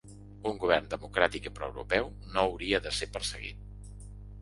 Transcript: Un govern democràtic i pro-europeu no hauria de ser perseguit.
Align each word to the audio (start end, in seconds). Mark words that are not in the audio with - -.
Un 0.51 0.55
govern 0.63 0.89
democràtic 0.93 1.51
i 1.51 1.53
pro-europeu 1.61 2.11
no 2.33 2.43
hauria 2.49 2.83
de 2.89 2.97
ser 3.01 3.13
perseguit. 3.19 4.05